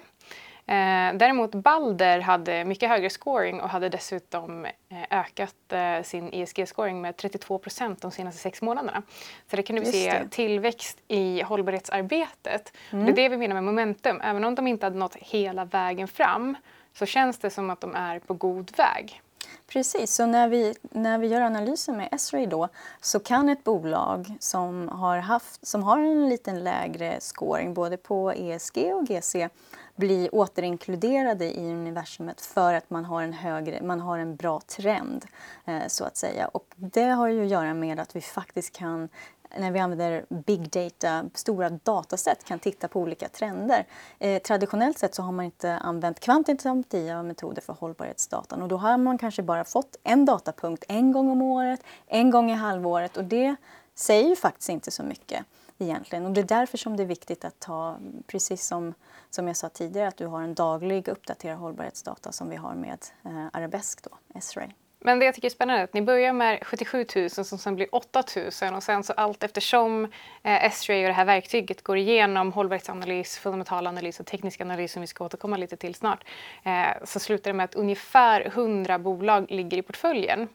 Eh, 0.71 1.13
däremot 1.13 1.51
Balder 1.51 2.19
hade 2.19 2.65
mycket 2.65 2.89
högre 2.89 3.09
scoring 3.09 3.61
och 3.61 3.69
hade 3.69 3.89
dessutom 3.89 4.65
eh, 4.65 4.71
ökat 5.09 5.55
eh, 5.69 6.03
sin 6.03 6.29
ESG-scoring 6.33 7.01
med 7.01 7.17
32 7.17 7.57
procent 7.57 8.01
de 8.01 8.11
senaste 8.11 8.41
sex 8.41 8.61
månaderna. 8.61 9.01
Så 9.49 9.55
det 9.55 9.63
kan 9.63 9.75
du 9.75 9.85
se 9.85 10.11
det. 10.11 10.29
tillväxt 10.29 10.97
i 11.07 11.41
hållbarhetsarbetet. 11.41 12.73
Mm. 12.91 13.05
Det 13.05 13.11
är 13.11 13.15
det 13.15 13.29
vi 13.29 13.37
menar 13.37 13.53
med 13.53 13.63
momentum. 13.63 14.21
Även 14.23 14.43
om 14.43 14.55
de 14.55 14.67
inte 14.67 14.85
hade 14.85 14.97
nått 14.97 15.15
hela 15.15 15.65
vägen 15.65 16.07
fram 16.07 16.55
så 16.93 17.05
känns 17.05 17.37
det 17.37 17.49
som 17.49 17.69
att 17.69 17.81
de 17.81 17.95
är 17.95 18.19
på 18.19 18.33
god 18.33 18.77
väg. 18.77 19.21
Precis, 19.67 20.15
så 20.15 20.25
när 20.25 20.49
vi, 20.49 20.75
när 20.81 21.17
vi 21.17 21.27
gör 21.27 21.41
analysen 21.41 21.97
med 21.97 22.09
Esray 22.11 22.45
då 22.45 22.69
så 23.01 23.19
kan 23.19 23.49
ett 23.49 23.63
bolag 23.63 24.35
som 24.39 24.89
har, 24.89 25.17
haft, 25.17 25.67
som 25.67 25.83
har 25.83 25.99
en 25.99 26.29
liten 26.29 26.63
lägre 26.63 27.17
scoring 27.19 27.73
både 27.73 27.97
på 27.97 28.31
ESG 28.31 28.77
och 28.93 29.07
GC 29.07 29.49
bli 29.95 30.29
återinkluderade 30.31 31.59
i 31.59 31.71
universumet 31.71 32.41
för 32.41 32.73
att 32.73 32.89
man 32.89 33.05
har 33.05 33.21
en, 33.21 33.33
högre, 33.33 33.81
man 33.81 33.99
har 33.99 34.19
en 34.19 34.35
bra 34.35 34.59
trend. 34.59 35.25
Eh, 35.65 35.87
så 35.87 36.03
att 36.05 36.17
säga. 36.17 36.47
Och 36.47 36.65
det 36.75 37.03
har 37.09 37.27
ju 37.27 37.43
att 37.43 37.51
göra 37.51 37.73
med 37.73 37.99
att 37.99 38.15
vi 38.15 38.21
faktiskt 38.21 38.75
kan 38.75 39.09
när 39.57 39.71
vi 39.71 39.79
använder 39.79 40.25
big 40.29 40.69
data, 40.69 41.25
stora 41.33 41.69
dataset, 41.69 42.43
kan 42.43 42.59
titta 42.59 42.87
på 42.87 42.99
olika 42.99 43.29
trender. 43.29 43.85
Eh, 44.19 44.41
traditionellt 44.41 44.99
sett 44.99 45.15
så 45.15 45.23
har 45.23 45.31
man 45.31 45.45
inte 45.45 45.73
använt 45.73 46.19
kvantitativa 46.19 47.23
metoder 47.23 47.61
för 47.61 47.73
hållbarhetsdatan 47.73 48.61
och 48.61 48.67
då 48.67 48.77
har 48.77 48.97
man 48.97 49.17
kanske 49.17 49.43
bara 49.43 49.63
fått 49.63 49.95
en 50.03 50.25
datapunkt 50.25 50.83
en 50.87 51.11
gång 51.11 51.29
om 51.29 51.41
året, 51.41 51.83
en 52.07 52.31
gång 52.31 52.51
i 52.51 52.53
halvåret 52.53 53.17
och 53.17 53.23
det 53.23 53.55
säger 53.95 54.29
ju 54.29 54.35
faktiskt 54.35 54.69
inte 54.69 54.91
så 54.91 55.03
mycket 55.03 55.45
egentligen. 55.77 56.25
Och 56.25 56.31
det 56.31 56.41
är 56.41 56.45
därför 56.45 56.77
som 56.77 56.97
det 56.97 57.03
är 57.03 57.07
viktigt 57.07 57.45
att 57.45 57.59
ta, 57.59 57.97
precis 58.27 58.67
som, 58.67 58.93
som 59.29 59.47
jag 59.47 59.57
sa 59.57 59.69
tidigare, 59.69 60.07
att 60.07 60.17
du 60.17 60.25
har 60.25 60.41
en 60.41 60.53
daglig 60.53 61.07
uppdaterad 61.07 61.57
hållbarhetsdata 61.57 62.31
som 62.31 62.49
vi 62.49 62.55
har 62.55 62.75
med 62.75 63.05
eh, 63.23 63.47
Arabesk, 63.53 64.03
då, 64.03 64.09
S-ray. 64.35 64.67
Men 65.03 65.19
det 65.19 65.25
jag 65.25 65.35
tycker 65.35 65.47
är 65.47 65.49
spännande 65.49 65.79
är 65.79 65.83
att 65.83 65.93
ni 65.93 66.01
börjar 66.01 66.33
med 66.33 66.59
77 66.61 67.05
000 67.15 67.29
som 67.29 67.45
sen 67.45 67.75
blir 67.75 67.95
8 67.95 68.23
000 68.61 68.73
och 68.73 68.83
sen 68.83 69.03
så 69.03 69.13
allt 69.13 69.43
eftersom 69.43 70.05
eh, 70.43 70.65
S-ray 70.65 71.03
och 71.03 71.07
det 71.07 71.13
här 71.13 71.25
verktyget 71.25 71.83
går 71.83 71.97
igenom 71.97 72.51
hållbarhetsanalys, 72.51 73.37
fundamental 73.37 73.87
analys 73.87 74.19
och 74.19 74.25
teknisk 74.25 74.61
analys 74.61 74.91
som 74.91 75.01
vi 75.01 75.07
ska 75.07 75.25
återkomma 75.25 75.57
lite 75.57 75.77
till 75.77 75.95
snart 75.95 76.23
eh, 76.63 77.03
så 77.03 77.19
slutar 77.19 77.51
det 77.51 77.57
med 77.57 77.63
att 77.63 77.75
ungefär 77.75 78.45
100 78.45 78.99
bolag 78.99 79.45
ligger 79.49 79.77
i 79.77 79.81
portföljen. 79.81 80.47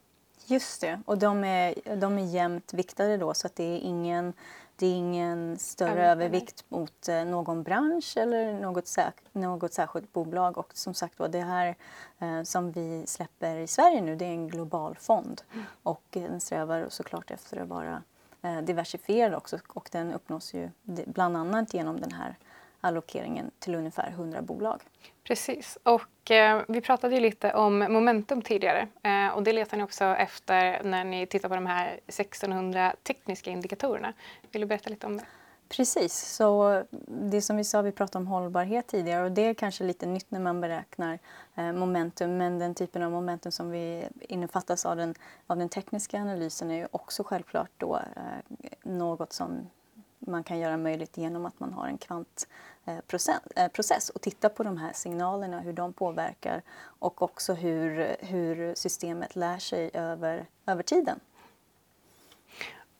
Just 0.46 0.80
det, 0.80 1.00
och 1.06 1.18
de 1.18 1.44
är, 1.44 1.96
de 1.96 2.18
är 2.18 2.34
jämnt 2.34 2.74
viktade 2.74 3.16
då 3.16 3.34
så 3.34 3.46
att 3.46 3.56
det 3.56 3.64
är 3.64 3.78
ingen 3.78 4.32
det 4.76 4.86
är 4.86 4.94
ingen 4.94 5.58
större 5.58 5.90
mm. 5.90 6.10
övervikt 6.10 6.64
mot 6.68 7.08
eh, 7.08 7.24
någon 7.24 7.62
bransch 7.62 8.16
eller 8.16 8.60
något, 8.60 8.86
säk 8.86 9.14
något 9.32 9.72
särskilt 9.72 10.12
bolag. 10.12 10.58
Och 10.58 10.70
som 10.74 10.94
sagt 10.94 11.18
var, 11.18 11.28
det 11.28 11.40
här 11.40 11.76
eh, 12.18 12.42
som 12.42 12.72
vi 12.72 13.04
släpper 13.06 13.56
i 13.56 13.66
Sverige 13.66 14.00
nu, 14.00 14.16
det 14.16 14.24
är 14.24 14.30
en 14.30 14.48
global 14.48 14.96
fond. 14.96 15.42
Mm. 15.52 15.64
Och 15.82 16.02
den 16.10 16.40
strävar 16.40 16.86
såklart 16.88 17.30
efter 17.30 17.60
att 17.62 17.68
vara 17.68 18.02
eh, 18.42 18.58
diversifierad 18.58 19.34
också 19.34 19.58
och 19.68 19.88
den 19.92 20.12
uppnås 20.12 20.54
ju 20.54 20.70
bland 21.06 21.36
annat 21.36 21.74
genom 21.74 22.00
den 22.00 22.12
här 22.12 22.36
allokeringen 22.80 23.50
till 23.58 23.74
ungefär 23.74 24.08
100 24.08 24.42
bolag. 24.42 24.80
Precis, 25.24 25.78
och 25.82 26.30
eh, 26.30 26.62
vi 26.68 26.80
pratade 26.80 27.14
ju 27.14 27.20
lite 27.20 27.52
om 27.54 27.78
momentum 27.78 28.42
tidigare 28.42 28.88
eh, 29.02 29.28
och 29.28 29.42
det 29.42 29.52
letar 29.52 29.76
ni 29.76 29.82
också 29.82 30.04
efter 30.04 30.82
när 30.82 31.04
ni 31.04 31.26
tittar 31.26 31.48
på 31.48 31.54
de 31.54 31.66
här 31.66 32.00
1600 32.06 32.94
tekniska 33.02 33.50
indikatorerna. 33.50 34.12
Vill 34.50 34.60
du 34.60 34.66
berätta 34.66 34.90
lite 34.90 35.06
om 35.06 35.16
det? 35.16 35.24
Precis, 35.68 36.34
så 36.36 36.82
det 37.08 37.42
som 37.42 37.56
vi 37.56 37.64
sa, 37.64 37.82
vi 37.82 37.92
pratade 37.92 38.22
om 38.22 38.26
hållbarhet 38.26 38.86
tidigare 38.86 39.24
och 39.24 39.32
det 39.32 39.42
är 39.42 39.54
kanske 39.54 39.84
lite 39.84 40.06
nytt 40.06 40.30
när 40.30 40.40
man 40.40 40.60
beräknar 40.60 41.18
eh, 41.54 41.72
momentum 41.72 42.36
men 42.36 42.58
den 42.58 42.74
typen 42.74 43.02
av 43.02 43.10
momentum 43.10 43.52
som 43.52 43.70
vi 43.70 44.08
innefattas 44.20 44.86
av 44.86 44.96
den, 44.96 45.14
av 45.46 45.56
den 45.56 45.68
tekniska 45.68 46.20
analysen 46.20 46.70
är 46.70 46.76
ju 46.76 46.88
också 46.90 47.24
självklart 47.24 47.70
då 47.76 47.96
eh, 47.96 48.56
något 48.82 49.32
som 49.32 49.70
man 50.18 50.44
kan 50.44 50.58
göra 50.58 50.76
möjligt 50.76 51.16
genom 51.16 51.46
att 51.46 51.60
man 51.60 51.72
har 51.72 51.86
en 51.86 51.98
kvantprocess 51.98 54.10
och 54.10 54.20
titta 54.20 54.48
på 54.48 54.62
de 54.62 54.76
här 54.76 54.92
signalerna, 54.92 55.60
hur 55.60 55.72
de 55.72 55.92
påverkar 55.92 56.62
och 56.98 57.22
också 57.22 57.54
hur, 57.54 58.16
hur 58.20 58.74
systemet 58.74 59.36
lär 59.36 59.58
sig 59.58 59.90
över, 59.94 60.46
över 60.66 60.82
tiden. 60.82 61.20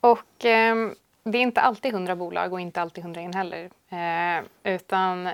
Och 0.01 0.45
eh, 0.45 0.91
det 1.23 1.39
är 1.39 1.43
inte 1.43 1.61
alltid 1.61 1.95
100 1.95 2.17
bolag 2.17 2.53
och 2.53 2.61
inte 2.61 2.83
alltid 2.83 3.05
100 3.05 3.21
in 3.21 3.35
heller. 3.35 3.71
Eh, 3.89 4.45
utan 4.75 5.29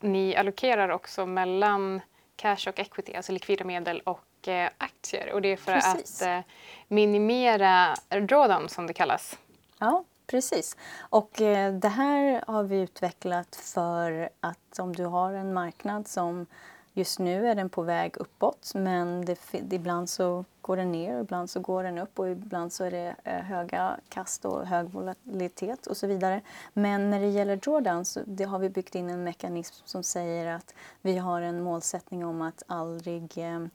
ni 0.00 0.36
allokerar 0.36 0.88
också 0.88 1.26
mellan 1.26 2.00
cash 2.36 2.68
och 2.68 2.78
equity, 2.78 3.14
alltså 3.14 3.32
likvida 3.32 3.64
medel 3.64 4.00
och 4.00 4.48
eh, 4.48 4.70
aktier. 4.78 5.32
Och 5.32 5.42
det 5.42 5.48
är 5.48 5.56
för 5.56 5.72
Precis. 5.72 6.22
att 6.22 6.28
eh, 6.28 6.40
minimera 6.88 7.94
drawdown 8.08 8.68
som 8.68 8.86
det 8.86 8.92
kallas. 8.92 9.38
Ja, 9.78 10.04
Precis. 10.32 10.76
Och 11.00 11.40
eh, 11.40 11.74
det 11.74 11.88
här 11.88 12.44
har 12.46 12.62
vi 12.62 12.80
utvecklat 12.80 13.56
för 13.56 14.28
att 14.40 14.78
om 14.78 14.96
du 14.96 15.04
har 15.04 15.32
en 15.32 15.54
marknad 15.54 16.08
som 16.08 16.46
just 16.92 17.18
nu 17.18 17.48
är 17.48 17.54
den 17.54 17.68
på 17.68 17.82
väg 17.82 18.16
uppåt 18.16 18.72
men 18.74 19.24
det, 19.24 19.38
ibland 19.70 20.10
så 20.10 20.44
går 20.60 20.76
den 20.76 20.92
ner, 20.92 21.20
ibland 21.20 21.50
så 21.50 21.60
går 21.60 21.82
den 21.82 21.98
upp 21.98 22.18
och 22.18 22.30
ibland 22.30 22.72
så 22.72 22.84
är 22.84 22.90
det 22.90 23.14
eh, 23.24 23.40
höga 23.40 24.00
kast 24.08 24.44
och 24.44 24.66
hög 24.66 24.88
volatilitet 24.88 25.86
och 25.86 25.96
så 25.96 26.06
vidare. 26.06 26.40
Men 26.72 27.10
när 27.10 27.20
det 27.20 27.28
gäller 27.28 27.56
drawdown 27.56 28.04
så 28.04 28.20
det 28.26 28.44
har 28.44 28.58
vi 28.58 28.68
byggt 28.68 28.94
in 28.94 29.10
en 29.10 29.24
mekanism 29.24 29.74
som 29.84 30.02
säger 30.02 30.46
att 30.46 30.74
vi 31.02 31.18
har 31.18 31.40
en 31.40 31.62
målsättning 31.62 32.24
om 32.24 32.42
att 32.42 32.62
aldrig 32.66 33.38
eh, 33.38 33.66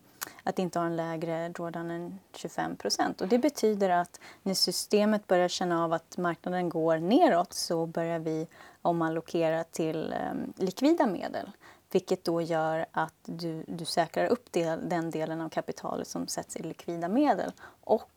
att 0.43 0.59
inte 0.59 0.79
ha 0.79 0.85
en 0.85 0.95
lägre 0.95 1.49
drawdown 1.49 1.91
än 1.91 2.19
25 2.33 2.75
procent. 2.75 3.21
Och 3.21 3.27
det 3.27 3.37
betyder 3.37 3.89
att 3.89 4.19
när 4.43 4.53
systemet 4.53 5.27
börjar 5.27 5.47
känna 5.47 5.83
av 5.83 5.93
att 5.93 6.17
marknaden 6.17 6.69
går 6.69 6.97
neråt 6.97 7.53
så 7.53 7.85
börjar 7.85 8.19
vi 8.19 8.47
omallokera 8.81 9.63
till 9.63 10.15
um, 10.31 10.53
likvida 10.55 11.07
medel. 11.07 11.51
Vilket 11.91 12.23
då 12.23 12.41
gör 12.41 12.85
att 12.91 13.13
du, 13.25 13.63
du 13.67 13.85
säkrar 13.85 14.25
upp 14.25 14.51
del, 14.51 14.89
den 14.89 15.11
delen 15.11 15.41
av 15.41 15.49
kapitalet 15.49 16.07
som 16.07 16.27
sätts 16.27 16.57
i 16.57 16.63
likvida 16.63 17.07
medel. 17.07 17.51
Och 17.83 18.11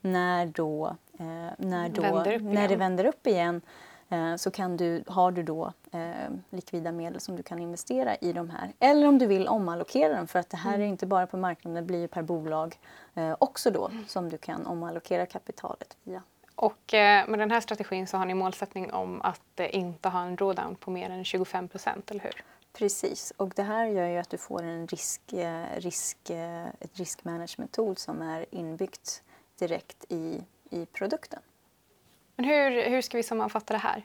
när, 0.00 0.46
då, 0.46 0.86
eh, 1.18 1.50
när, 1.58 1.88
då, 1.88 2.02
när 2.40 2.68
det 2.68 2.76
vänder 2.76 3.04
upp 3.04 3.26
igen 3.26 3.60
Eh, 3.60 3.62
så 4.36 4.50
kan 4.50 4.76
du, 4.76 5.04
har 5.06 5.32
du 5.32 5.42
då 5.42 5.72
eh, 5.92 6.30
likvida 6.50 6.92
medel 6.92 7.20
som 7.20 7.36
du 7.36 7.42
kan 7.42 7.58
investera 7.58 8.16
i 8.16 8.32
de 8.32 8.50
här. 8.50 8.72
Eller 8.78 9.08
om 9.08 9.18
du 9.18 9.26
vill 9.26 9.48
omallokera 9.48 10.16
dem 10.16 10.26
för 10.26 10.38
att 10.38 10.50
det 10.50 10.56
här 10.56 10.72
är 10.72 10.76
mm. 10.76 10.88
inte 10.88 11.06
bara 11.06 11.26
på 11.26 11.36
marknaden, 11.36 11.74
det 11.74 11.86
blir 11.86 11.98
ju 11.98 12.08
per 12.08 12.22
bolag 12.22 12.78
eh, 13.14 13.36
också 13.38 13.70
då 13.70 13.88
mm. 13.88 14.04
som 14.08 14.28
du 14.28 14.38
kan 14.38 14.66
omallokera 14.66 15.26
kapitalet 15.26 15.96
via. 16.02 16.22
Och 16.54 16.94
eh, 16.94 17.28
med 17.28 17.38
den 17.38 17.50
här 17.50 17.60
strategin 17.60 18.06
så 18.06 18.16
har 18.16 18.26
ni 18.26 18.34
målsättning 18.34 18.92
om 18.92 19.22
att 19.22 19.60
eh, 19.60 19.76
inte 19.76 20.08
ha 20.08 20.22
en 20.22 20.36
drawdown 20.36 20.76
på 20.76 20.90
mer 20.90 21.10
än 21.10 21.24
25 21.24 21.68
procent, 21.68 22.10
eller 22.10 22.20
hur? 22.20 22.44
Precis, 22.72 23.32
och 23.36 23.52
det 23.56 23.62
här 23.62 23.86
gör 23.86 24.08
ju 24.08 24.18
att 24.18 24.30
du 24.30 24.38
får 24.38 24.62
en 24.62 24.86
risk, 24.86 25.32
eh, 25.32 25.64
risk, 25.76 26.30
ett 26.80 26.98
riskmanagement 26.98 27.72
tool 27.72 27.96
som 27.96 28.22
är 28.22 28.46
inbyggt 28.50 29.22
direkt 29.58 30.04
i, 30.08 30.44
i 30.70 30.86
produkten. 30.86 31.40
Men 32.36 32.44
hur, 32.44 32.90
hur 32.90 33.02
ska 33.02 33.16
vi 33.16 33.22
sammanfatta 33.22 33.74
det 33.74 33.78
här? 33.78 34.02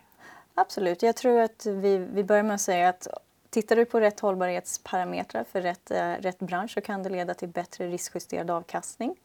Absolut, 0.56 1.02
jag 1.04 1.16
tror 1.16 1.40
att 1.40 1.66
vi, 1.66 1.98
vi 1.98 2.24
börjar 2.24 2.44
med 2.44 2.56
att 2.56 2.62
säga 2.62 2.90
att 2.90 3.08
Tittar 3.52 3.76
du 3.76 3.86
på 3.86 4.00
rätt 4.00 4.20
hållbarhetsparametrar 4.20 5.44
för 5.44 5.62
rätt, 5.62 5.92
eh, 5.92 6.12
rätt 6.12 6.40
bransch 6.40 6.72
så 6.72 6.82
kan 6.82 7.04
det 7.04 7.10
leda 7.10 7.34
till 7.34 7.48
bättre 7.50 7.88
riskjusterad 7.88 8.52
avkastning. 8.52 9.16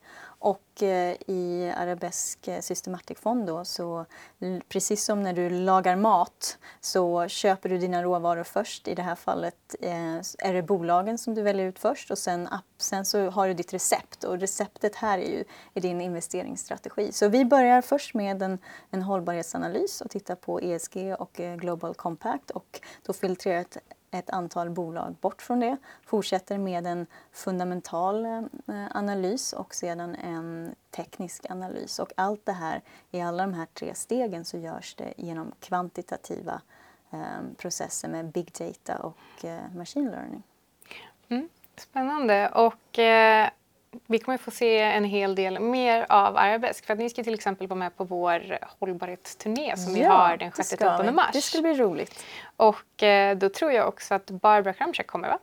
Och 0.46 0.82
eh, 0.82 1.16
i 1.26 1.72
Arabesk 1.76 2.48
eh, 2.48 2.60
Systematic 2.60 3.18
Fond 3.18 3.46
då, 3.46 3.64
så 3.64 4.06
precis 4.68 5.04
som 5.04 5.22
när 5.22 5.32
du 5.32 5.50
lagar 5.50 5.96
mat 5.96 6.58
så 6.80 7.28
köper 7.28 7.68
du 7.68 7.78
dina 7.78 8.02
råvaror 8.02 8.44
först. 8.44 8.88
I 8.88 8.94
det 8.94 9.02
här 9.02 9.14
fallet 9.14 9.74
eh, 9.80 10.16
är 10.38 10.52
det 10.52 10.62
bolagen 10.62 11.18
som 11.18 11.34
du 11.34 11.42
väljer 11.42 11.66
ut 11.66 11.78
först 11.78 12.10
och 12.10 12.18
sen, 12.18 12.48
sen 12.78 13.04
så 13.04 13.30
har 13.30 13.48
du 13.48 13.54
ditt 13.54 13.72
recept 13.72 14.24
och 14.24 14.40
receptet 14.40 14.94
här 14.94 15.18
är 15.18 15.30
ju 15.30 15.44
är 15.74 15.80
din 15.80 16.00
investeringsstrategi. 16.00 17.12
Så 17.12 17.28
vi 17.28 17.44
börjar 17.44 17.82
först 17.82 18.14
med 18.14 18.42
en, 18.42 18.58
en 18.90 19.02
hållbarhetsanalys 19.02 20.00
och 20.00 20.10
tittar 20.10 20.34
på 20.34 20.60
ESG 20.60 21.14
och 21.18 21.40
Global 21.56 21.94
Compact 21.94 22.50
och 22.50 22.80
då 23.02 23.12
filtrerar 23.12 23.64
ett 24.10 24.30
antal 24.30 24.70
bolag 24.70 25.14
bort 25.20 25.42
från 25.42 25.60
det, 25.60 25.76
fortsätter 26.06 26.58
med 26.58 26.86
en 26.86 27.06
fundamental 27.32 28.24
eh, 28.26 28.40
analys 28.90 29.52
och 29.52 29.74
sedan 29.74 30.14
en 30.14 30.74
teknisk 30.90 31.50
analys. 31.50 31.98
Och 31.98 32.12
allt 32.14 32.46
det 32.46 32.52
här, 32.52 32.82
i 33.10 33.20
alla 33.20 33.42
de 33.42 33.54
här 33.54 33.66
tre 33.74 33.94
stegen 33.94 34.44
så 34.44 34.58
görs 34.58 34.94
det 34.94 35.14
genom 35.16 35.52
kvantitativa 35.60 36.60
eh, 37.10 37.18
processer 37.56 38.08
med 38.08 38.26
big 38.26 38.52
data 38.58 38.96
och 38.96 39.44
eh, 39.44 39.74
machine 39.74 40.10
learning. 40.10 40.42
Mm, 41.28 41.48
spännande. 41.76 42.48
Och 42.48 42.98
eh, 42.98 43.50
vi 44.06 44.18
kommer 44.18 44.38
få 44.38 44.50
se 44.50 44.80
en 44.80 45.04
hel 45.04 45.34
del 45.34 45.60
mer 45.60 46.06
av 46.08 46.36
Arabesk 46.36 46.86
för 46.86 46.92
att 46.92 46.98
ni 46.98 47.10
ska 47.10 47.24
till 47.24 47.34
exempel 47.34 47.66
vara 47.66 47.78
med 47.78 47.96
på 47.96 48.04
vår 48.04 48.58
hållbarhetsturné 48.80 49.76
som 49.76 49.96
ja, 49.96 49.98
vi 49.98 50.04
har 50.04 50.36
den 50.36 50.50
6-8 50.50 51.12
mars. 51.12 51.30
Det 51.32 51.40
ska 51.40 51.60
bli 51.60 51.74
roligt. 51.74 52.24
Och 52.56 53.02
eh, 53.02 53.36
då 53.36 53.48
tror 53.48 53.72
jag 53.72 53.88
också 53.88 54.14
att 54.14 54.30
Barbara 54.30 54.72
Kramczak 54.72 55.06
kommer 55.06 55.28
va? 55.28 55.38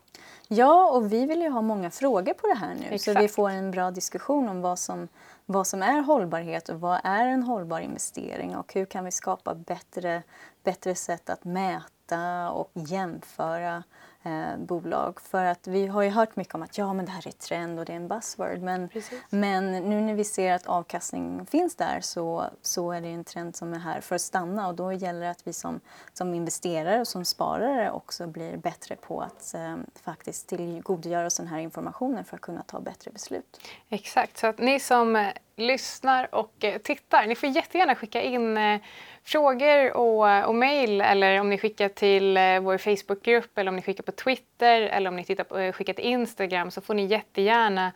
Ja, 0.47 0.89
och 0.89 1.13
vi 1.13 1.25
vill 1.25 1.41
ju 1.41 1.49
ha 1.49 1.61
många 1.61 1.91
frågor 1.91 2.33
på 2.33 2.47
det 2.47 2.55
här 2.55 2.75
nu 2.75 2.85
Exakt. 2.85 3.03
så 3.03 3.21
vi 3.21 3.27
får 3.27 3.49
en 3.49 3.71
bra 3.71 3.91
diskussion 3.91 4.49
om 4.49 4.61
vad 4.61 4.79
som, 4.79 5.07
vad 5.45 5.67
som 5.67 5.83
är 5.83 6.01
hållbarhet 6.01 6.69
och 6.69 6.79
vad 6.79 6.99
är 7.03 7.25
en 7.25 7.43
hållbar 7.43 7.79
investering 7.79 8.57
och 8.57 8.73
hur 8.73 8.85
kan 8.85 9.05
vi 9.05 9.11
skapa 9.11 9.55
bättre, 9.55 10.23
bättre 10.63 10.95
sätt 10.95 11.29
att 11.29 11.43
mäta 11.43 12.49
och 12.51 12.71
jämföra 12.73 13.83
eh, 14.23 14.57
bolag. 14.57 15.21
För 15.21 15.45
att 15.45 15.67
vi 15.67 15.87
har 15.87 16.01
ju 16.01 16.09
hört 16.09 16.35
mycket 16.35 16.55
om 16.55 16.63
att 16.63 16.77
ja, 16.77 16.93
men 16.93 17.05
det 17.05 17.11
här 17.11 17.27
är 17.27 17.31
trend 17.31 17.79
och 17.79 17.85
det 17.85 17.91
är 17.91 17.97
en 17.97 18.07
buzzword. 18.07 18.59
Men, 18.59 18.89
men 19.29 19.71
nu 19.71 20.01
när 20.01 20.13
vi 20.13 20.23
ser 20.23 20.53
att 20.53 20.67
avkastning 20.67 21.45
finns 21.45 21.75
där 21.75 22.01
så, 22.01 22.45
så 22.61 22.91
är 22.91 23.01
det 23.01 23.07
en 23.07 23.23
trend 23.23 23.55
som 23.55 23.73
är 23.73 23.79
här 23.79 24.01
för 24.01 24.15
att 24.15 24.21
stanna 24.21 24.67
och 24.67 24.75
då 24.75 24.93
gäller 24.93 25.21
det 25.21 25.29
att 25.29 25.47
vi 25.47 25.53
som, 25.53 25.79
som 26.13 26.33
investerare 26.33 26.99
och 26.99 27.07
som 27.07 27.25
sparare 27.25 27.91
också 27.91 28.27
blir 28.27 28.57
bättre 28.57 28.95
på 28.95 29.21
att 29.21 29.53
eh, 29.53 29.75
faktiskt 30.03 30.47
tillgodogöra 30.47 31.25
oss 31.25 31.37
den 31.37 31.47
här 31.47 31.59
informationen 31.59 32.25
för 32.25 32.35
att 32.35 32.41
kunna 32.41 32.63
ta 32.63 32.79
bättre 32.79 33.11
beslut. 33.11 33.59
Exakt, 33.89 34.37
så 34.37 34.47
att 34.47 34.57
ni 34.57 34.79
som 34.79 35.31
lyssnar 35.55 36.35
och 36.35 36.63
eh, 36.63 36.77
tittar, 36.77 37.27
ni 37.27 37.35
får 37.35 37.49
jättegärna 37.49 37.95
skicka 37.95 38.21
in 38.21 38.57
eh, 38.57 38.79
frågor 39.23 39.97
och, 39.97 40.29
eh, 40.29 40.45
och 40.45 40.55
mejl 40.55 41.01
eller 41.01 41.39
om 41.39 41.49
ni 41.49 41.57
skickar 41.57 41.89
till 41.89 42.37
vår 42.61 42.77
Facebookgrupp 42.77 43.57
eller 43.57 43.69
om 43.69 43.75
ni 43.75 43.81
skickar 43.81 44.03
på 44.03 44.11
Twitter 44.11 44.81
eller 44.81 45.09
om 45.09 45.15
ni 45.15 45.23
tittar 45.23 45.43
på, 45.43 45.73
skickar 45.73 45.93
till 45.93 46.05
Instagram 46.05 46.71
så 46.71 46.81
får 46.81 46.93
ni 46.93 47.05
jättegärna 47.05 47.91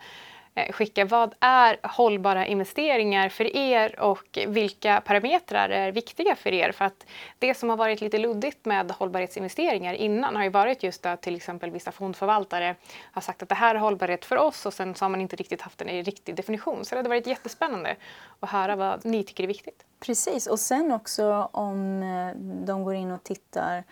Eh, 0.58 0.72
skicka 0.72 1.04
vad 1.04 1.34
är 1.40 1.78
hållbara 1.82 2.46
investeringar 2.46 3.28
för 3.28 3.56
er 3.56 4.00
och 4.00 4.38
vilka 4.46 5.00
parametrar 5.00 5.68
är 5.68 5.92
viktiga 5.92 6.36
för 6.36 6.52
er? 6.52 6.72
För 6.72 6.84
att 6.84 7.06
det 7.38 7.54
som 7.54 7.70
har 7.70 7.76
varit 7.76 8.00
lite 8.00 8.18
luddigt 8.18 8.64
med 8.64 8.90
hållbarhetsinvesteringar 8.90 9.94
innan 9.94 10.36
har 10.36 10.42
ju 10.42 10.50
varit 10.50 10.82
just 10.82 11.06
att 11.06 11.22
till 11.22 11.36
exempel 11.36 11.70
vissa 11.70 11.92
fondförvaltare 11.92 12.74
har 13.12 13.22
sagt 13.22 13.42
att 13.42 13.48
det 13.48 13.54
här 13.54 13.74
är 13.74 13.78
hållbarhet 13.78 14.24
för 14.24 14.36
oss 14.36 14.66
och 14.66 14.74
sen 14.74 14.94
så 14.94 15.04
har 15.04 15.10
man 15.10 15.20
inte 15.20 15.36
riktigt 15.36 15.60
haft 15.60 15.82
en 15.82 16.04
riktig 16.04 16.34
definition. 16.34 16.84
Så 16.84 16.94
det 16.94 16.98
hade 16.98 17.08
varit 17.08 17.26
jättespännande 17.26 17.96
att 18.40 18.50
höra 18.50 18.76
vad 18.76 19.04
ni 19.04 19.24
tycker 19.24 19.44
är 19.44 19.48
viktigt. 19.48 19.84
Precis, 20.00 20.46
och 20.46 20.60
sen 20.60 20.92
också 20.92 21.48
om 21.52 22.02
eh, 22.02 22.40
de 22.66 22.84
går 22.84 22.94
in 22.94 23.10
och 23.10 23.22
tittar 23.22 23.84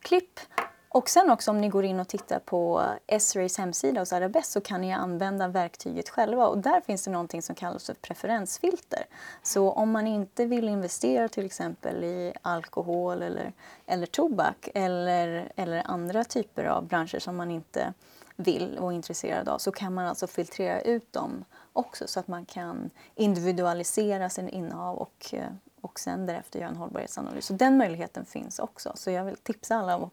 klipp 0.00 0.40
och 0.94 1.08
sen 1.08 1.30
också 1.30 1.50
om 1.50 1.60
ni 1.60 1.68
går 1.68 1.84
in 1.84 2.00
och 2.00 2.08
tittar 2.08 2.38
på 2.38 2.82
Esrays 3.06 3.58
hemsida 3.58 4.00
hos 4.00 4.12
Arabest 4.12 4.52
så 4.52 4.60
kan 4.60 4.80
ni 4.80 4.92
använda 4.92 5.48
verktyget 5.48 6.08
själva 6.08 6.46
och 6.46 6.58
där 6.58 6.80
finns 6.80 7.04
det 7.04 7.10
någonting 7.10 7.42
som 7.42 7.54
kallas 7.54 7.86
för 7.86 7.94
preferensfilter. 7.94 9.04
Så 9.42 9.70
om 9.70 9.90
man 9.90 10.06
inte 10.06 10.44
vill 10.44 10.68
investera 10.68 11.28
till 11.28 11.46
exempel 11.46 12.04
i 12.04 12.32
alkohol 12.42 13.22
eller, 13.22 13.52
eller 13.86 14.06
tobak 14.06 14.68
eller, 14.74 15.52
eller 15.56 15.82
andra 15.86 16.24
typer 16.24 16.64
av 16.64 16.86
branscher 16.86 17.18
som 17.18 17.36
man 17.36 17.50
inte 17.50 17.94
vill 18.36 18.78
och 18.78 18.92
är 18.92 18.96
intresserad 18.96 19.48
av 19.48 19.58
så 19.58 19.72
kan 19.72 19.94
man 19.94 20.06
alltså 20.06 20.26
filtrera 20.26 20.80
ut 20.80 21.12
dem 21.12 21.44
också 21.72 22.06
så 22.06 22.20
att 22.20 22.28
man 22.28 22.44
kan 22.44 22.90
individualisera 23.14 24.30
sin 24.30 24.48
innehav 24.48 24.96
och, 24.96 25.30
eh, 25.32 25.48
och 25.80 26.00
sen 26.00 26.26
därefter 26.26 26.58
göra 26.58 26.70
en 26.70 26.76
hållbarhetsanalys. 26.76 27.46
Så 27.46 27.52
den 27.52 27.76
möjligheten 27.76 28.24
finns 28.24 28.58
också. 28.58 28.92
Så 28.94 29.10
jag 29.10 29.24
vill 29.24 29.36
tipsa 29.36 29.76
alla 29.76 29.96
om 29.96 30.02
att 30.02 30.12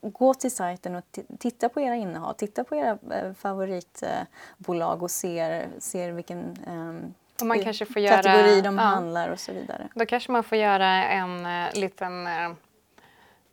gå 0.00 0.34
till 0.34 0.50
sajten 0.50 0.94
och 0.94 1.04
titta 1.38 1.68
på 1.68 1.80
era 1.80 1.96
innehav, 1.96 2.32
titta 2.32 2.64
på 2.64 2.76
era 2.76 2.98
eh, 3.12 3.32
favoritbolag 3.32 5.02
och 5.02 5.10
se 5.10 5.66
ser 5.78 6.12
vilken 6.12 6.56
um, 6.66 7.14
och 7.40 7.46
man 7.46 7.62
kanske 7.62 7.86
får 7.86 8.08
kategori 8.08 8.50
göra, 8.50 8.62
de 8.62 8.76
ja, 8.76 8.82
handlar 8.82 9.28
och 9.28 9.40
så 9.40 9.52
vidare. 9.52 9.88
Då 9.94 10.06
kanske 10.06 10.32
man 10.32 10.44
får 10.44 10.58
göra 10.58 11.04
en 11.04 11.46
uh, 11.46 11.74
liten 11.74 12.26
uh, 12.26 12.52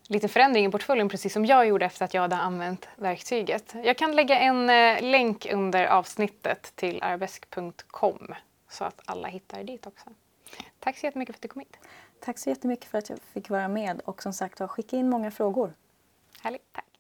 lite 0.07 0.27
förändring 0.27 0.65
i 0.65 0.71
portföljen 0.71 1.09
precis 1.09 1.33
som 1.33 1.45
jag 1.45 1.67
gjorde 1.67 1.85
efter 1.85 2.05
att 2.05 2.13
jag 2.13 2.21
hade 2.21 2.35
använt 2.35 2.87
verktyget. 2.95 3.75
Jag 3.83 3.97
kan 3.97 4.15
lägga 4.15 4.39
en 4.39 4.69
eh, 4.69 5.01
länk 5.01 5.47
under 5.53 5.85
avsnittet 5.85 6.71
till 6.75 7.03
arabesk.com 7.03 8.35
så 8.69 8.83
att 8.83 9.01
alla 9.05 9.27
hittar 9.27 9.63
dit 9.63 9.87
också. 9.87 10.09
Tack 10.79 10.97
så 10.97 11.05
jättemycket 11.05 11.35
för 11.35 11.37
att 11.37 11.41
du 11.41 11.47
kom 11.47 11.59
hit. 11.59 11.77
Tack 12.19 12.39
så 12.39 12.49
jättemycket 12.49 12.85
för 12.85 12.97
att 12.97 13.09
jag 13.09 13.19
fick 13.33 13.49
vara 13.49 13.67
med 13.67 14.01
och 14.05 14.23
som 14.23 14.33
sagt 14.33 14.61
skicka 14.69 14.97
in 14.97 15.09
många 15.09 15.31
frågor. 15.31 15.73
Härligt, 16.45 16.73
tack. 16.73 16.94